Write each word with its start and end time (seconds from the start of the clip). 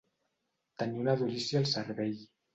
Tenir 0.83 1.03
una 1.03 1.15
durícia 1.21 1.61
al 1.63 1.69
cervell. 1.75 2.19